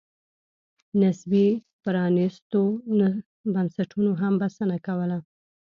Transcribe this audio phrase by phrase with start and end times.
[1.01, 1.45] نسبي
[1.83, 2.61] پرانېستو
[3.53, 5.17] بنسټونو هم بسنه کوله.